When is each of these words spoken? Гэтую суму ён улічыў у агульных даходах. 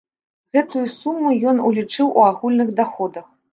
Гэтую 0.55 0.85
суму 0.93 1.35
ён 1.53 1.63
улічыў 1.69 2.11
у 2.23 2.25
агульных 2.33 2.75
даходах. 2.83 3.33